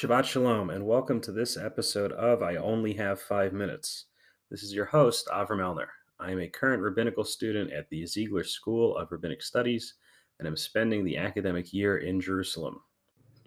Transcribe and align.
Shabbat 0.00 0.24
Shalom, 0.24 0.70
and 0.70 0.86
welcome 0.86 1.20
to 1.20 1.30
this 1.30 1.58
episode 1.58 2.12
of 2.12 2.42
I 2.42 2.56
Only 2.56 2.94
Have 2.94 3.20
Five 3.20 3.52
Minutes. 3.52 4.06
This 4.50 4.62
is 4.62 4.72
your 4.72 4.86
host, 4.86 5.28
Avram 5.30 5.60
Elner. 5.60 5.88
I 6.18 6.30
am 6.30 6.40
a 6.40 6.48
current 6.48 6.82
rabbinical 6.82 7.22
student 7.22 7.70
at 7.70 7.86
the 7.90 8.06
Ziegler 8.06 8.44
School 8.44 8.96
of 8.96 9.12
Rabbinic 9.12 9.42
Studies, 9.42 9.96
and 10.38 10.48
I'm 10.48 10.56
spending 10.56 11.04
the 11.04 11.18
academic 11.18 11.74
year 11.74 11.98
in 11.98 12.18
Jerusalem. 12.18 12.80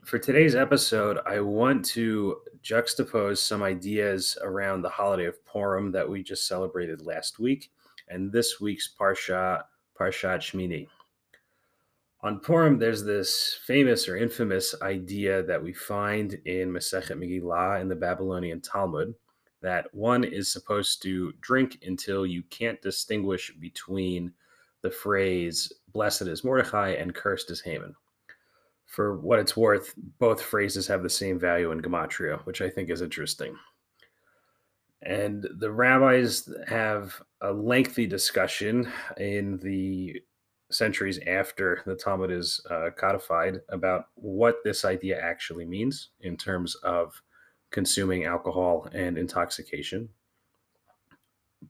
For 0.05 0.20
today's 0.20 0.54
episode, 0.54 1.18
I 1.26 1.39
want 1.39 1.84
to 1.86 2.38
juxtapose 2.63 3.40
some 3.40 3.63
ideas 3.63 4.38
around 4.44 4.84
the 4.84 4.90
holiday 4.90 5.26
of 5.26 5.44
Purim 5.45 5.91
that 5.94 6.08
we 6.08 6.22
just 6.22 6.48
celebrated 6.48 7.02
last 7.02 7.40
week 7.40 7.72
and 8.09 8.31
this 8.31 8.62
week's 8.62 8.94
Parsha, 8.95 9.63
Parshat 9.99 10.38
Shmini 10.38 10.88
on 12.23 12.40
Purim, 12.40 12.80
there's 12.80 13.04
this 13.04 13.59
famous 13.66 14.08
or 14.08 14.16
infamous 14.16 14.73
idea 14.81 15.44
that 15.44 15.62
we 15.62 15.73
find 15.73 16.34
in 16.45 16.72
Masechet 16.72 17.18
Megillah 17.18 17.81
in 17.81 17.90
the 17.90 17.95
Babylonian 17.95 18.62
Talmud 18.62 19.14
that 19.62 19.94
one 19.94 20.23
is 20.23 20.52
supposed 20.52 21.02
to 21.04 21.34
drink 21.41 21.80
until 21.86 22.26
you 22.26 22.41
can't 22.44 22.81
distinguish 22.81 23.54
between 23.59 24.31
the 24.81 24.91
phrase 24.91 25.72
"Blessed 25.94 26.23
is 26.23 26.45
Mordechai" 26.45 26.91
and 26.91 27.14
"Cursed 27.14 27.52
is 27.52 27.62
Haman." 27.62 27.94
For 28.86 29.17
what 29.17 29.40
it's 29.40 29.58
worth, 29.58 29.94
both 30.20 30.42
phrases 30.42 30.88
have 30.88 31.03
the 31.03 31.09
same 31.09 31.40
value 31.40 31.72
in 31.72 31.81
gematria, 31.81 32.45
which 32.45 32.62
I 32.62 32.70
think 32.70 32.90
is 32.90 33.02
interesting. 33.02 33.58
And 35.02 35.45
the 35.58 35.72
rabbis 35.72 36.50
have 36.67 37.22
a 37.42 37.52
lengthy 37.52 38.08
discussion 38.08 38.90
in 39.17 39.58
the 39.58 40.22
centuries 40.73 41.19
after 41.27 41.81
the 41.85 41.95
Talmud 41.95 42.31
is 42.31 42.61
uh, 42.69 42.89
codified 42.97 43.61
about 43.69 44.05
what 44.16 44.57
this 44.63 44.85
idea 44.85 45.19
actually 45.19 45.66
means 45.66 46.09
in 46.21 46.38
terms 46.38 46.75
of 46.75 47.21
consuming 47.71 48.25
alcohol 48.25 48.88
and 48.94 49.17
intoxication. 49.17 50.09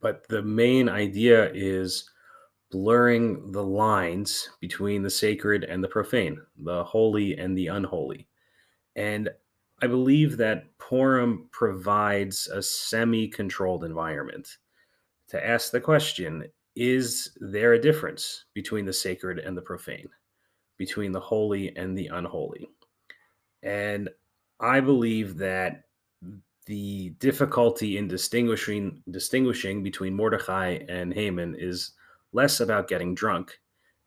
But 0.02 0.28
the 0.28 0.42
main 0.42 0.90
idea 0.90 1.52
is 1.54 2.10
blurring 2.72 3.52
the 3.52 3.64
lines 3.64 4.50
between 4.60 5.04
the 5.04 5.10
sacred 5.10 5.64
and 5.64 5.84
the 5.84 5.88
profane, 5.88 6.42
the 6.58 6.84
holy 6.84 7.38
and 7.38 7.58
the 7.58 7.68
unholy. 7.68 8.28
And 8.96 9.30
I 9.82 9.88
believe 9.88 10.38
that 10.38 10.78
Purim 10.80 11.50
provides 11.52 12.48
a 12.48 12.62
semi 12.62 13.28
controlled 13.28 13.84
environment 13.84 14.58
to 15.30 15.46
ask 15.46 15.72
the 15.72 15.82
question 15.82 16.46
is 16.76 17.38
there 17.40 17.74
a 17.74 17.82
difference 17.82 18.46
between 18.54 18.86
the 18.86 18.94
sacred 18.94 19.40
and 19.40 19.56
the 19.56 19.62
profane, 19.62 20.10
between 20.78 21.12
the 21.12 21.20
holy 21.20 21.76
and 21.76 21.98
the 21.98 22.08
unholy? 22.08 22.70
And 23.62 24.10
I 24.60 24.80
believe 24.80 25.38
that 25.38 25.84
the 26.66 27.10
difficulty 27.20 27.98
in 27.98 28.08
distinguishing 28.08 29.04
distinguishing 29.12 29.84
between 29.84 30.16
Mordecai 30.16 30.80
and 30.88 31.14
Haman 31.14 31.56
is 31.60 31.92
less 32.32 32.62
about 32.62 32.88
getting 32.88 33.14
drunk 33.14 33.60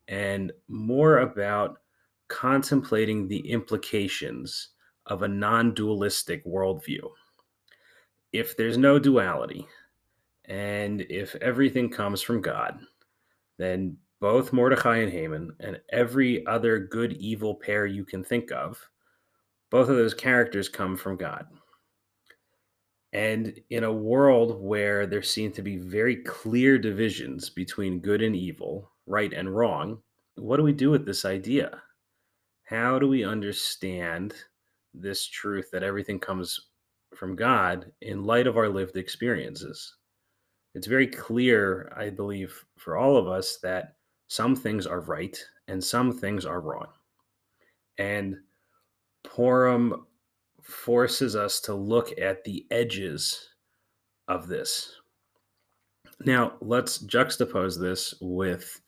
and 0.07 0.51
more 0.67 1.19
about 1.19 1.79
contemplating 2.27 3.27
the 3.27 3.39
implications 3.49 4.69
of 5.05 5.21
a 5.21 5.27
non-dualistic 5.27 6.45
worldview. 6.45 7.09
If 8.33 8.57
there's 8.57 8.77
no 8.77 8.99
duality, 8.99 9.67
and 10.47 11.01
if 11.09 11.35
everything 11.35 11.89
comes 11.89 12.21
from 12.21 12.41
God, 12.41 12.79
then 13.57 13.97
both 14.19 14.53
Mordecai 14.53 14.97
and 14.97 15.11
Haman 15.11 15.51
and 15.59 15.79
every 15.91 16.45
other 16.47 16.79
good 16.79 17.13
evil 17.13 17.55
pair 17.55 17.85
you 17.85 18.05
can 18.05 18.23
think 18.23 18.51
of, 18.51 18.89
both 19.69 19.89
of 19.89 19.97
those 19.97 20.13
characters 20.13 20.69
come 20.69 20.95
from 20.95 21.17
God. 21.17 21.45
And 23.13 23.59
in 23.69 23.83
a 23.83 23.91
world 23.91 24.61
where 24.61 25.05
there 25.05 25.23
seem 25.23 25.51
to 25.53 25.61
be 25.61 25.77
very 25.77 26.17
clear 26.17 26.77
divisions 26.77 27.49
between 27.49 27.99
good 27.99 28.21
and 28.21 28.35
evil, 28.35 28.91
right 29.05 29.33
and 29.33 29.55
wrong, 29.55 29.99
what 30.35 30.57
do 30.57 30.63
we 30.63 30.73
do 30.73 30.89
with 30.89 31.05
this 31.05 31.25
idea? 31.25 31.81
How 32.63 32.99
do 32.99 33.07
we 33.07 33.23
understand 33.23 34.33
this 34.93 35.25
truth 35.25 35.69
that 35.71 35.83
everything 35.83 36.19
comes 36.19 36.59
from 37.15 37.35
God 37.35 37.91
in 38.01 38.23
light 38.23 38.47
of 38.47 38.57
our 38.57 38.69
lived 38.69 38.97
experiences? 38.97 39.96
It's 40.73 40.87
very 40.87 41.07
clear, 41.07 41.91
I 41.95 42.09
believe, 42.09 42.63
for 42.77 42.97
all 42.97 43.17
of 43.17 43.27
us 43.27 43.57
that 43.63 43.95
some 44.27 44.55
things 44.55 44.85
are 44.85 45.01
right 45.01 45.37
and 45.67 45.83
some 45.83 46.11
things 46.11 46.45
are 46.45 46.61
wrong. 46.61 46.87
And 47.97 48.37
Purim 49.23 50.05
forces 50.61 51.35
us 51.35 51.59
to 51.61 51.73
look 51.73 52.17
at 52.19 52.43
the 52.43 52.65
edges 52.69 53.49
of 54.27 54.47
this. 54.47 54.93
Now, 56.25 56.53
let's 56.61 56.99
juxtapose 56.99 57.79
this 57.79 58.13
with 58.21 58.81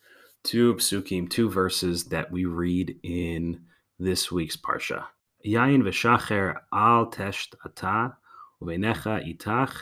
two 0.44 0.76
psukim, 0.76 1.30
two 1.30 1.50
verses 1.50 2.06
that 2.06 2.32
we 2.32 2.46
read 2.46 2.98
in 3.04 3.62
this 4.00 4.32
week's 4.32 4.58
parsha. 4.58 5.06
Yain 5.46 5.84
v'shacher 5.84 6.56
al 6.74 7.08
tesht 7.08 7.56
ata 7.66 8.16
uvenecha 8.62 9.38
itach 9.38 9.74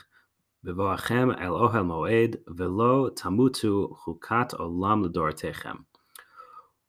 V'voachem 0.67 1.33
el 1.41 1.53
ohel 1.53 1.85
moed 1.85 2.41
velo 2.45 3.09
tamutu 3.09 3.97
chukat 3.99 4.53
olam 4.59 5.01
l'dortechem. 5.01 5.85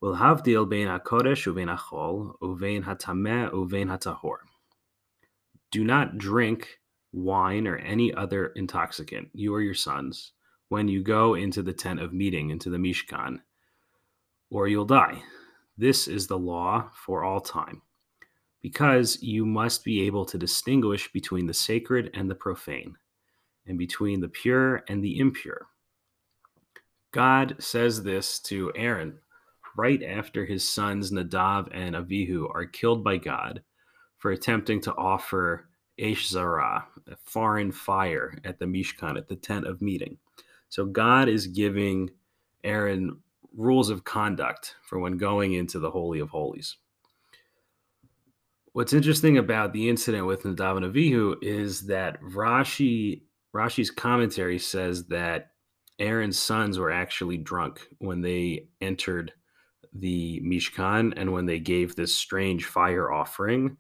Ulhavdil 0.03 0.69
bein 0.69 0.89
hakodesh 0.89 1.47
uvein 1.47 1.71
achol 1.72 2.37
uvein 2.41 2.83
hatameh 2.83 3.53
uvein 3.53 3.87
hatahor. 3.87 4.39
Do 5.71 5.84
not 5.84 6.19
drink 6.19 6.81
wine 7.12 7.69
or 7.69 7.77
any 7.77 8.12
other 8.12 8.49
intoxicant, 8.56 9.28
you 9.33 9.55
or 9.55 9.61
your 9.61 9.75
sons, 9.75 10.33
when 10.71 10.89
you 10.89 11.00
go 11.00 11.34
into 11.34 11.62
the 11.62 11.72
tent 11.72 12.00
of 12.00 12.12
meeting, 12.12 12.50
into 12.50 12.71
the 12.71 12.78
Mishkan, 12.78 13.39
or 14.50 14.66
you'll 14.66 14.87
die. 14.87 15.22
This 15.77 16.09
is 16.09 16.27
the 16.27 16.39
law 16.39 16.91
for 16.97 17.22
all 17.22 17.41
time, 17.41 17.83
because 18.60 19.22
you 19.22 19.47
must 19.47 19.84
be 19.84 20.03
able 20.03 20.25
to 20.25 20.37
distinguish 20.37 21.12
between 21.12 21.47
the 21.47 21.55
sacred 21.55 22.10
and 22.12 22.28
the 22.28 22.34
profane 22.34 22.97
and 23.69 23.79
between 23.79 24.21
the 24.21 24.29
pure 24.29 24.83
and 24.89 25.03
the 25.03 25.19
impure. 25.19 25.67
God 27.12 27.56
says 27.59 28.03
this 28.03 28.39
to 28.41 28.73
Aaron 28.75 29.19
right 29.77 30.03
after 30.03 30.45
his 30.45 30.69
sons 30.69 31.12
Nadav 31.12 31.69
and 31.73 31.95
Avihu 31.95 32.53
are 32.55 32.67
killed 32.67 33.05
by 33.05 33.17
God 33.17 33.62
for 34.19 34.33
attempting 34.33 34.81
to 34.83 34.95
offer 34.97 35.69
Eish 35.99 36.28
Zarah, 36.28 36.87
a 37.07 37.17
foreign 37.25 37.73
fire, 37.73 38.37
at 38.45 38.59
the 38.59 38.67
Mishkan, 38.67 39.17
at 39.17 39.28
the 39.28 39.37
tent 39.37 39.67
of 39.67 39.83
meeting. 39.83 40.19
So 40.69 40.84
God 40.84 41.28
is 41.28 41.47
giving 41.47 42.11
Aaron 42.65 43.19
rules 43.57 43.91
of 43.91 44.05
conduct 44.05 44.77
for 44.83 44.99
when 44.99 45.17
going 45.17 45.55
into 45.55 45.78
the 45.78 45.91
Holy 45.91 46.21
of 46.21 46.31
Holies. 46.31 46.77
What's 48.73 48.93
interesting 48.93 49.39
about 49.39 49.73
the 49.73 49.89
incident 49.89 50.27
with 50.27 50.43
Nadav 50.43 50.77
and 50.77 50.95
Avihu 50.95 51.37
is 51.43 51.87
that 51.87 52.21
Rashi 52.23 53.23
Rashi's 53.54 53.91
commentary 53.91 54.59
says 54.59 55.06
that 55.06 55.53
Aaron's 55.98 56.38
sons 56.38 56.78
were 56.78 56.91
actually 56.91 57.38
drunk 57.38 57.81
when 57.98 58.20
they 58.20 58.69
entered 58.81 59.32
the 59.92 60.41
Mishkan 60.44 61.14
and 61.16 61.32
when 61.32 61.47
they 61.47 61.59
gave 61.59 61.97
this 61.97 62.14
strange 62.14 62.66
fire 62.66 63.12
offering. 63.12 63.76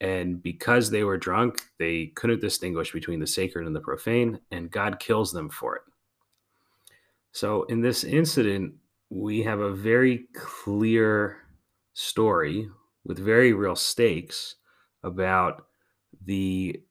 And 0.00 0.42
because 0.42 0.90
they 0.90 1.04
were 1.04 1.18
drunk, 1.18 1.60
they 1.78 2.06
couldn't 2.16 2.40
distinguish 2.40 2.92
between 2.92 3.20
the 3.20 3.26
sacred 3.26 3.66
and 3.66 3.76
the 3.76 3.80
profane, 3.80 4.40
and 4.50 4.70
God 4.70 4.98
kills 4.98 5.30
them 5.32 5.50
for 5.50 5.76
it. 5.76 5.82
So, 7.32 7.64
in 7.64 7.82
this 7.82 8.02
incident, 8.02 8.74
we 9.10 9.42
have 9.42 9.60
a 9.60 9.74
very 9.74 10.26
clear 10.34 11.36
story 11.92 12.68
with 13.04 13.18
very 13.18 13.52
real 13.52 13.76
stakes 13.76 14.56
about 15.02 15.66
the 16.24 16.82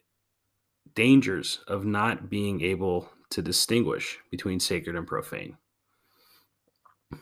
dangers 0.96 1.60
of 1.68 1.86
not 1.86 2.30
being 2.30 2.62
able 2.62 3.10
to 3.32 3.42
distinguish 3.42 4.20
between 4.32 4.60
sacred 4.60 4.96
and 4.96 5.08
profane. 5.08 5.58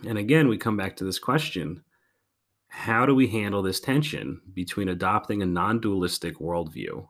And 0.07 0.17
again, 0.17 0.47
we 0.47 0.57
come 0.57 0.77
back 0.77 0.95
to 0.97 1.03
this 1.03 1.19
question 1.19 1.83
how 2.69 3.05
do 3.05 3.15
we 3.15 3.27
handle 3.27 3.61
this 3.61 3.79
tension 3.79 4.41
between 4.53 4.89
adopting 4.89 5.41
a 5.41 5.45
non 5.45 5.79
dualistic 5.79 6.37
worldview 6.37 7.07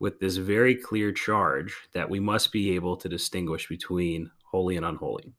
with 0.00 0.18
this 0.18 0.36
very 0.36 0.74
clear 0.74 1.12
charge 1.12 1.74
that 1.94 2.10
we 2.10 2.18
must 2.18 2.50
be 2.50 2.74
able 2.74 2.96
to 2.96 3.08
distinguish 3.08 3.68
between 3.68 4.30
holy 4.50 4.76
and 4.76 4.84
unholy? 4.84 5.32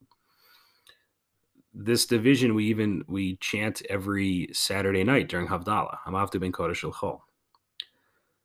This 1.73 2.05
division 2.05 2.55
we 2.55 2.65
even 2.65 3.03
we 3.07 3.35
chant 3.37 3.81
every 3.89 4.49
Saturday 4.53 5.03
night 5.03 5.27
during 5.27 5.47
Havdalah. 5.47 5.97
Hamavdil 6.05 6.39
ben 6.39 6.51
Kodesh. 6.51 7.19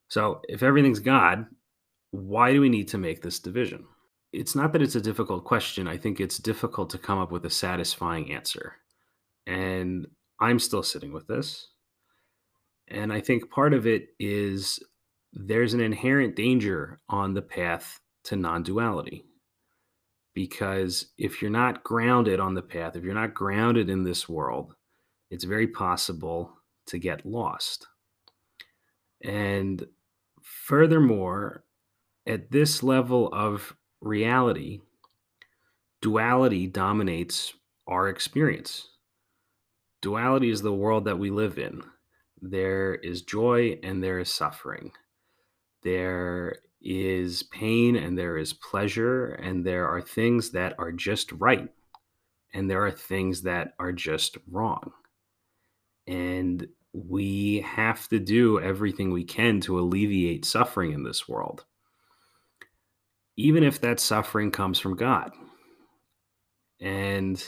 So 0.08 0.40
if 0.48 0.62
everything's 0.62 1.00
God, 1.00 1.46
why 2.10 2.52
do 2.52 2.60
we 2.60 2.68
need 2.68 2.88
to 2.88 2.98
make 2.98 3.22
this 3.22 3.38
division? 3.38 3.84
It's 4.32 4.54
not 4.54 4.72
that 4.72 4.82
it's 4.82 4.94
a 4.94 5.00
difficult 5.00 5.44
question. 5.44 5.88
I 5.88 5.96
think 5.96 6.20
it's 6.20 6.38
difficult 6.38 6.90
to 6.90 6.98
come 6.98 7.18
up 7.18 7.30
with 7.30 7.44
a 7.44 7.50
satisfying 7.50 8.32
answer. 8.32 8.76
And 9.46 10.06
I'm 10.40 10.58
still 10.58 10.82
sitting 10.82 11.12
with 11.12 11.26
this. 11.26 11.68
And 12.88 13.12
I 13.12 13.20
think 13.20 13.50
part 13.50 13.74
of 13.74 13.86
it 13.86 14.08
is 14.18 14.80
there's 15.32 15.74
an 15.74 15.80
inherent 15.80 16.36
danger 16.36 16.98
on 17.08 17.34
the 17.34 17.42
path 17.42 18.00
to 18.24 18.36
non 18.36 18.62
duality. 18.62 19.24
Because 20.34 21.06
if 21.18 21.42
you're 21.42 21.50
not 21.50 21.82
grounded 21.82 22.38
on 22.38 22.54
the 22.54 22.62
path, 22.62 22.96
if 22.96 23.02
you're 23.02 23.14
not 23.14 23.34
grounded 23.34 23.90
in 23.90 24.04
this 24.04 24.28
world, 24.28 24.74
it's 25.30 25.44
very 25.44 25.66
possible 25.66 26.52
to 26.86 26.98
get 26.98 27.26
lost. 27.26 27.86
And 29.22 29.84
furthermore, 30.42 31.64
at 32.28 32.50
this 32.50 32.82
level 32.82 33.28
of 33.32 33.74
reality, 34.00 34.80
duality 36.02 36.66
dominates 36.66 37.54
our 37.86 38.08
experience. 38.08 38.88
Duality 40.02 40.50
is 40.50 40.62
the 40.62 40.72
world 40.72 41.06
that 41.06 41.18
we 41.18 41.30
live 41.30 41.58
in. 41.58 41.82
There 42.40 42.94
is 42.94 43.22
joy 43.22 43.80
and 43.82 44.04
there 44.04 44.20
is 44.20 44.32
suffering. 44.32 44.92
There 45.82 46.56
is 46.80 47.42
pain 47.42 47.96
and 47.96 48.16
there 48.16 48.36
is 48.36 48.52
pleasure, 48.52 49.26
and 49.30 49.64
there 49.64 49.88
are 49.88 50.00
things 50.00 50.50
that 50.50 50.74
are 50.78 50.92
just 50.92 51.32
right, 51.32 51.68
and 52.54 52.70
there 52.70 52.84
are 52.84 52.92
things 52.92 53.42
that 53.42 53.74
are 53.80 53.92
just 53.92 54.36
wrong. 54.48 54.92
And 56.06 56.68
we 56.92 57.60
have 57.60 58.08
to 58.08 58.18
do 58.18 58.60
everything 58.60 59.10
we 59.10 59.24
can 59.24 59.60
to 59.62 59.78
alleviate 59.78 60.44
suffering 60.44 60.92
in 60.92 61.02
this 61.02 61.28
world, 61.28 61.64
even 63.38 63.62
if 63.62 63.80
that 63.80 64.00
suffering 64.00 64.50
comes 64.50 64.80
from 64.80 64.96
God. 64.96 65.30
And 66.80 67.42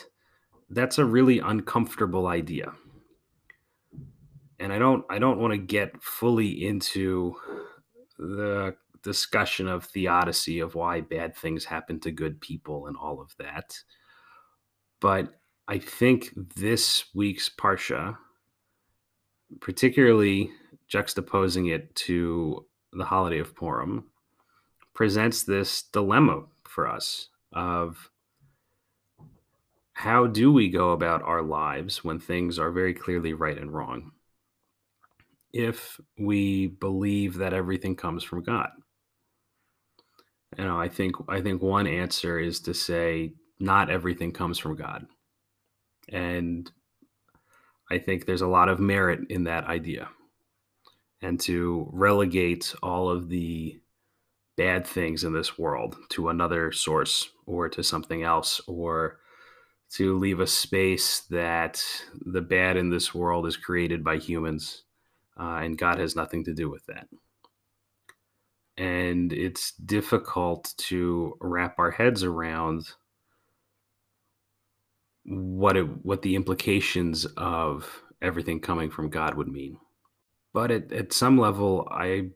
that's 0.70 0.98
a 0.98 1.04
really 1.04 1.40
uncomfortable 1.40 2.28
idea. 2.28 2.72
And 4.60 4.72
I 4.72 4.78
don't 4.78 5.04
I 5.10 5.18
don't 5.18 5.40
want 5.40 5.52
to 5.52 5.58
get 5.58 6.00
fully 6.00 6.64
into 6.64 7.34
the 8.18 8.76
discussion 9.02 9.66
of 9.66 9.84
theodicy 9.84 10.60
of 10.60 10.76
why 10.76 11.00
bad 11.00 11.34
things 11.36 11.64
happen 11.64 11.98
to 12.00 12.12
good 12.12 12.40
people 12.40 12.86
and 12.86 12.96
all 12.96 13.20
of 13.20 13.34
that. 13.38 13.76
But 15.00 15.40
I 15.66 15.78
think 15.78 16.30
this 16.36 17.04
week's 17.14 17.48
Parsha, 17.48 18.16
particularly 19.60 20.50
juxtaposing 20.92 21.72
it 21.74 21.92
to 21.96 22.66
the 22.92 23.04
holiday 23.04 23.38
of 23.38 23.56
Purim, 23.56 24.04
presents 25.00 25.44
this 25.44 25.80
dilemma 25.80 26.42
for 26.64 26.86
us 26.86 27.30
of 27.54 28.10
how 29.94 30.26
do 30.26 30.52
we 30.52 30.68
go 30.68 30.90
about 30.90 31.22
our 31.22 31.40
lives 31.40 32.04
when 32.04 32.18
things 32.18 32.58
are 32.58 32.70
very 32.70 32.92
clearly 32.92 33.32
right 33.32 33.56
and 33.56 33.72
wrong? 33.72 34.10
If 35.54 35.98
we 36.18 36.66
believe 36.66 37.38
that 37.38 37.54
everything 37.54 37.96
comes 37.96 38.22
from 38.22 38.42
God. 38.42 38.68
You 40.58 40.64
know, 40.64 40.78
I 40.78 40.90
think 40.90 41.14
I 41.30 41.40
think 41.40 41.62
one 41.62 41.86
answer 41.86 42.38
is 42.38 42.60
to 42.60 42.74
say 42.74 43.32
not 43.58 43.88
everything 43.88 44.32
comes 44.32 44.58
from 44.58 44.76
God. 44.76 45.06
And 46.10 46.70
I 47.90 47.96
think 47.96 48.26
there's 48.26 48.42
a 48.42 48.46
lot 48.46 48.68
of 48.68 48.78
merit 48.78 49.20
in 49.30 49.44
that 49.44 49.64
idea. 49.64 50.10
And 51.22 51.40
to 51.40 51.88
relegate 51.90 52.74
all 52.82 53.08
of 53.08 53.30
the 53.30 53.80
bad 54.60 54.86
things 54.86 55.24
in 55.24 55.32
this 55.32 55.58
world 55.58 55.96
to 56.10 56.28
another 56.28 56.70
source 56.70 57.30
or 57.46 57.66
to 57.66 57.82
something 57.82 58.22
else 58.22 58.60
or 58.66 59.18
to 59.90 60.18
leave 60.18 60.38
a 60.38 60.46
space 60.46 61.20
that 61.30 61.82
the 62.26 62.42
bad 62.42 62.76
in 62.76 62.90
this 62.90 63.14
world 63.14 63.46
is 63.46 63.56
created 63.56 64.04
by 64.04 64.18
humans 64.18 64.82
uh, 65.40 65.60
and 65.62 65.78
God 65.78 65.98
has 65.98 66.14
nothing 66.14 66.44
to 66.44 66.52
do 66.52 66.68
with 66.68 66.84
that. 66.84 67.08
And 68.76 69.32
it's 69.32 69.72
difficult 69.72 70.74
to 70.76 71.38
wrap 71.40 71.78
our 71.78 71.92
heads 71.92 72.22
around 72.22 72.90
what 75.24 75.78
it, 75.78 76.04
what 76.04 76.20
the 76.20 76.36
implications 76.36 77.24
of 77.38 78.02
everything 78.20 78.60
coming 78.60 78.90
from 78.90 79.08
God 79.08 79.36
would 79.36 79.48
mean. 79.48 79.78
But 80.52 80.70
at, 80.70 80.92
at 80.92 81.14
some 81.14 81.38
level, 81.38 81.88
I 81.90 82.32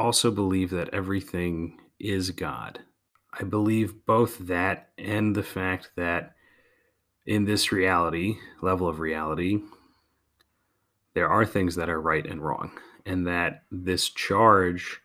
also 0.00 0.30
believe 0.30 0.70
that 0.70 0.92
everything 0.94 1.78
is 1.98 2.30
God. 2.30 2.80
I 3.38 3.44
believe 3.44 4.06
both 4.06 4.38
that 4.38 4.88
and 4.98 5.36
the 5.36 5.42
fact 5.42 5.90
that 5.96 6.34
in 7.26 7.44
this 7.44 7.70
reality, 7.70 8.36
level 8.62 8.88
of 8.88 8.98
reality, 8.98 9.60
there 11.14 11.28
are 11.28 11.44
things 11.44 11.76
that 11.76 11.90
are 11.90 12.00
right 12.00 12.26
and 12.26 12.42
wrong, 12.42 12.72
and 13.04 13.26
that 13.26 13.64
this 13.70 14.08
charge 14.08 15.00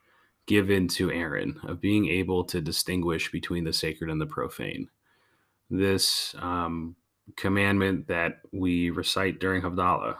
given 0.46 0.88
to 0.88 1.12
Aaron 1.12 1.60
of 1.64 1.82
being 1.82 2.08
able 2.08 2.44
to 2.46 2.62
distinguish 2.62 3.32
between 3.32 3.64
the 3.64 3.74
sacred 3.74 4.10
and 4.10 4.22
the 4.22 4.26
profane, 4.26 4.90
this 5.70 6.36
um, 6.40 6.96
commandment 7.36 8.08
that 8.08 8.42
we 8.52 8.92
recite 8.92 9.40
during 9.40 9.62
Havdalah, 9.62 10.18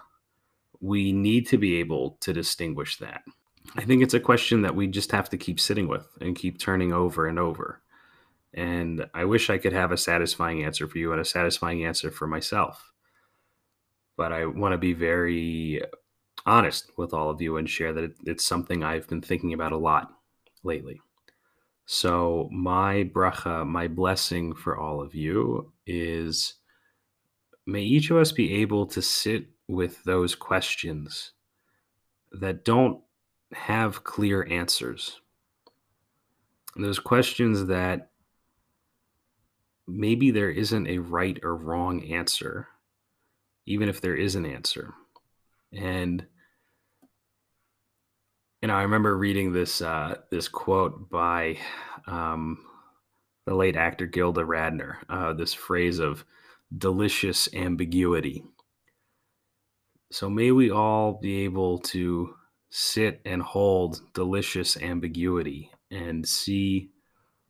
we 0.82 1.14
need 1.14 1.48
to 1.48 1.58
be 1.58 1.76
able 1.80 2.18
to 2.22 2.34
distinguish 2.34 2.98
that. 2.98 3.22
I 3.76 3.82
think 3.82 4.04
it's 4.04 4.14
a 4.14 4.20
question 4.20 4.62
that 4.62 4.76
we 4.76 4.88
just 4.88 5.12
have 5.12 5.30
to 5.30 5.38
keep 5.38 5.60
sitting 5.60 5.88
with 5.88 6.08
and 6.22 6.36
keep 6.36 6.60
turning 6.60 6.94
over 6.94 7.28
and 7.28 7.40
over. 7.40 7.82
And 8.54 9.08
I 9.14 9.26
wish 9.26 9.50
I 9.50 9.58
could 9.58 9.74
have 9.74 9.92
a 9.92 9.98
satisfying 9.98 10.64
answer 10.64 10.88
for 10.88 10.98
you 10.98 11.12
and 11.12 11.20
a 11.20 11.26
satisfying 11.26 11.84
answer 11.84 12.10
for 12.10 12.26
myself. 12.26 12.94
But 14.18 14.32
I 14.32 14.46
want 14.46 14.72
to 14.72 14.78
be 14.78 14.94
very 14.94 15.82
honest 16.46 16.92
with 16.98 17.14
all 17.14 17.30
of 17.30 17.42
you 17.42 17.58
and 17.58 17.70
share 17.70 17.92
that 17.94 18.14
it's 18.26 18.46
something 18.46 18.84
I've 18.84 19.08
been 19.08 19.22
thinking 19.22 19.54
about 19.54 19.74
a 19.74 19.78
lot 19.78 20.10
lately. 20.64 21.02
So, 21.86 22.50
my 22.52 23.10
bracha, 23.14 23.66
my 23.68 23.88
blessing 23.88 24.56
for 24.56 24.78
all 24.78 25.02
of 25.02 25.14
you 25.14 25.72
is 25.86 26.56
may 27.68 27.84
each 27.84 28.10
of 28.10 28.18
us 28.18 28.32
be 28.32 28.54
able 28.56 28.88
to 28.88 29.02
sit 29.02 29.48
with 29.68 30.04
those 30.04 30.34
questions 30.34 31.34
that 32.32 32.66
don't 32.66 33.02
have 33.54 34.04
clear 34.04 34.46
answers. 34.50 35.20
Those 36.76 37.00
questions 37.00 37.66
that 37.68 38.10
maybe 39.88 40.32
there 40.32 40.50
isn't 40.50 40.88
a 40.88 40.98
right 40.98 41.40
or 41.44 41.56
wrong 41.56 42.04
answer, 42.04 42.68
even 43.66 43.88
if 43.88 44.02
there 44.02 44.16
is 44.16 44.36
an 44.36 44.46
answer. 44.46 44.94
And 45.72 46.26
you 48.62 48.68
know, 48.68 48.76
I 48.76 48.82
remember 48.82 49.16
reading 49.16 49.54
this 49.54 49.82
uh, 49.82 50.16
this 50.32 50.48
quote 50.48 51.10
by 51.10 51.60
um, 52.08 52.58
the 53.46 53.54
late 53.54 53.76
actor 53.76 54.08
Gilda 54.08 54.42
Radner. 54.42 54.98
Uh, 55.08 55.34
this 55.34 55.54
phrase 55.54 56.00
of 56.00 56.26
delicious 56.76 57.48
ambiguity. 57.54 58.44
So 60.12 60.30
may 60.30 60.52
we 60.52 60.72
all 60.72 61.14
be 61.14 61.44
able 61.44 61.80
to 61.80 62.36
sit 62.78 63.22
and 63.24 63.42
hold 63.42 64.02
delicious 64.14 64.76
ambiguity 64.76 65.72
and 65.90 66.28
see 66.28 66.90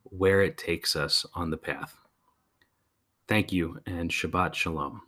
where 0.04 0.40
it 0.40 0.56
takes 0.56 0.94
us 0.94 1.26
on 1.34 1.50
the 1.50 1.56
path. 1.56 1.96
Thank 3.26 3.52
you 3.52 3.80
and 3.84 4.08
Shabbat 4.08 4.54
Shalom. 4.54 5.02